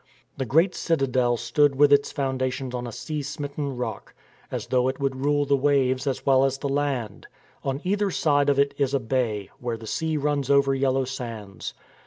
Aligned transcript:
The 0.35 0.47
great 0.47 0.73
citadel 0.73 1.37
stood 1.37 1.75
with 1.75 1.93
its 1.93 2.11
foundations 2.11 2.73
on 2.73 2.87
a 2.87 2.91
sea 2.91 3.21
smitten 3.21 3.77
rock, 3.77 4.15
as 4.49 4.65
though 4.65 4.87
it 4.87 4.99
would 4.99 5.15
rule 5.15 5.45
the 5.45 5.55
waves 5.55 6.07
as 6.07 6.25
well 6.25 6.43
as 6.43 6.57
the 6.57 6.69
land. 6.69 7.27
On 7.63 7.81
either 7.83 8.09
side 8.09 8.49
of 8.49 8.57
it 8.57 8.73
is 8.79 8.95
a 8.95 8.99
bay, 8.99 9.51
where 9.59 9.77
the 9.77 9.85
sea 9.85 10.17
runs 10.17 10.49
over 10.49 10.73
yellow 10.73 11.05
sands. 11.05 11.75